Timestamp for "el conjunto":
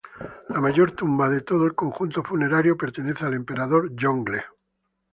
1.67-2.23